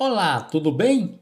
[0.00, 1.18] Olá, tudo bem?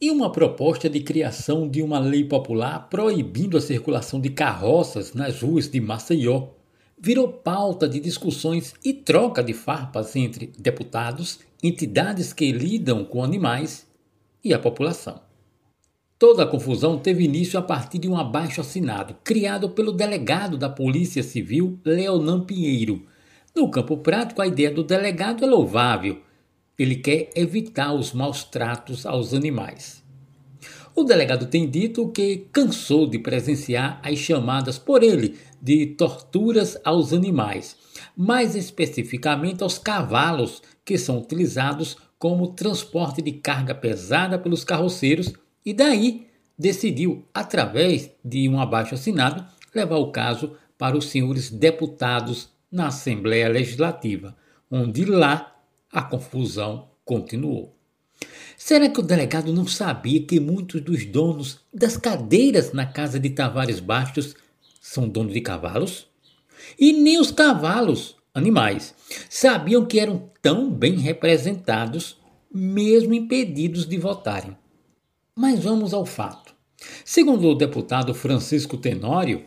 [0.00, 5.42] E uma proposta de criação de uma lei popular proibindo a circulação de carroças nas
[5.42, 6.50] ruas de Maceió
[6.96, 13.88] virou pauta de discussões e troca de farpas entre deputados, entidades que lidam com animais
[14.44, 15.20] e a população.
[16.16, 20.68] Toda a confusão teve início a partir de um abaixo assinado criado pelo delegado da
[20.68, 23.04] Polícia Civil, Leonan Pinheiro.
[23.52, 26.20] No campo prático, a ideia do delegado é louvável
[26.78, 30.02] ele quer evitar os maus tratos aos animais.
[30.94, 37.12] O delegado tem dito que cansou de presenciar as chamadas por ele de torturas aos
[37.12, 37.76] animais,
[38.16, 45.32] mais especificamente aos cavalos, que são utilizados como transporte de carga pesada pelos carroceiros,
[45.64, 46.26] e daí
[46.58, 49.44] decidiu, através de um abaixo assinado,
[49.74, 54.36] levar o caso para os senhores deputados na Assembleia Legislativa,
[54.70, 55.51] onde lá
[55.92, 57.76] a confusão continuou.
[58.56, 63.30] Será que o delegado não sabia que muitos dos donos das cadeiras na casa de
[63.30, 64.34] Tavares Bastos
[64.80, 66.06] são donos de cavalos?
[66.78, 68.94] E nem os cavalos, animais,
[69.28, 72.16] sabiam que eram tão bem representados,
[72.52, 74.56] mesmo impedidos de votarem.
[75.34, 76.54] Mas vamos ao fato.
[77.04, 79.44] Segundo o deputado Francisco Tenório,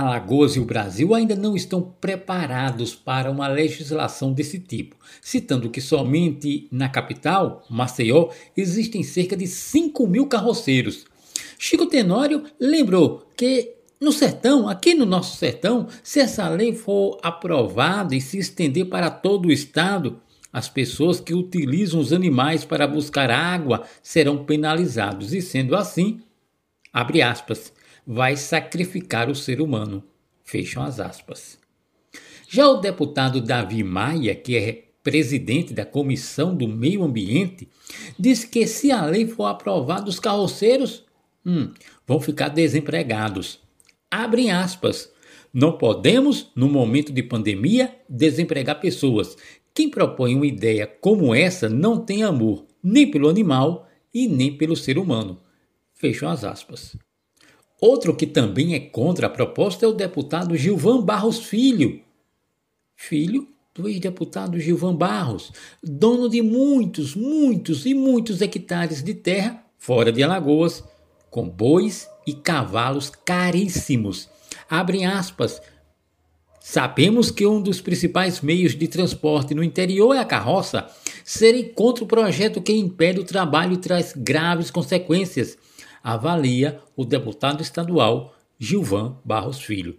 [0.00, 5.80] Alagoas e o Brasil ainda não estão preparados para uma legislação desse tipo, citando que
[5.80, 11.04] somente na capital, Maceió, existem cerca de 5 mil carroceiros.
[11.58, 18.14] Chico Tenório lembrou que no sertão, aqui no nosso sertão, se essa lei for aprovada
[18.14, 20.20] e se estender para todo o estado,
[20.52, 26.20] as pessoas que utilizam os animais para buscar água serão penalizados e, sendo assim,
[26.92, 27.72] abre aspas,
[28.10, 30.02] vai sacrificar o ser humano.
[30.42, 31.58] Fecham as aspas.
[32.48, 37.68] Já o deputado Davi Maia, que é presidente da Comissão do Meio Ambiente,
[38.18, 41.04] diz que se a lei for aprovada, os carroceiros
[41.44, 41.70] hum,
[42.06, 43.60] vão ficar desempregados.
[44.10, 45.12] Abrem aspas.
[45.52, 49.36] Não podemos, no momento de pandemia, desempregar pessoas.
[49.74, 54.76] Quem propõe uma ideia como essa não tem amor nem pelo animal e nem pelo
[54.76, 55.38] ser humano.
[55.92, 56.96] Fecham as aspas.
[57.80, 62.00] Outro que também é contra a proposta é o deputado Gilvan Barros Filho,
[62.96, 65.52] filho do ex-deputado Gilvan Barros,
[65.82, 70.82] dono de muitos, muitos e muitos hectares de terra fora de Alagoas,
[71.30, 74.28] com bois e cavalos caríssimos.
[74.68, 75.62] Abrem aspas.
[76.60, 80.86] Sabemos que um dos principais meios de transporte no interior é a carroça.
[81.24, 85.56] Serem contra o projeto que impede o trabalho e traz graves consequências
[86.02, 89.98] avalia o deputado estadual Gilvan Barros Filho.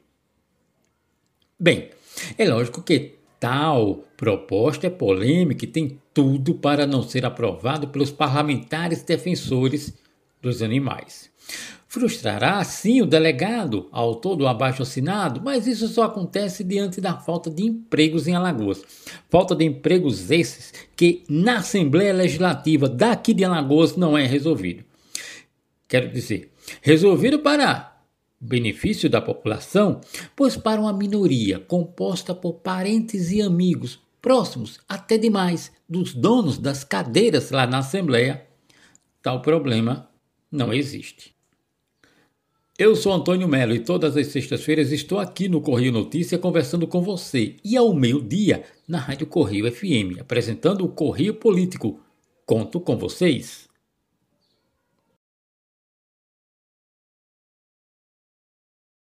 [1.60, 1.90] Bem,
[2.38, 8.12] é lógico que tal proposta é polêmica e tem tudo para não ser aprovado pelos
[8.12, 9.94] parlamentares defensores
[10.42, 11.30] dos animais.
[11.88, 17.50] Frustrará sim o delegado, autor do abaixo assinado, mas isso só acontece diante da falta
[17.50, 18.84] de empregos em Alagoas.
[19.28, 24.84] Falta de empregos esses que na Assembleia Legislativa daqui de Alagoas não é resolvido.
[25.90, 26.52] Quero dizer,
[26.84, 28.00] resolvido para
[28.40, 30.00] benefício da população,
[30.36, 36.84] pois para uma minoria composta por parentes e amigos próximos até demais dos donos das
[36.84, 38.46] cadeiras lá na Assembleia,
[39.20, 40.08] tal problema
[40.52, 41.34] não existe.
[42.78, 47.02] Eu sou Antônio Melo e todas as sextas-feiras estou aqui no Correio Notícia conversando com
[47.02, 52.00] você e ao meio-dia na Rádio Correio FM, apresentando o Correio Político.
[52.46, 53.69] Conto com vocês.